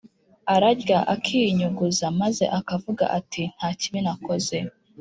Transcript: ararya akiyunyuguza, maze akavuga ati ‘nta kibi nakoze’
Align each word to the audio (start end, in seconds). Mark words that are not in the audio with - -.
ararya 0.53 0.99
akiyunyuguza, 1.13 2.05
maze 2.21 2.43
akavuga 2.59 3.03
ati 3.19 3.43
‘nta 3.55 3.69
kibi 3.79 3.99
nakoze’ 4.05 4.57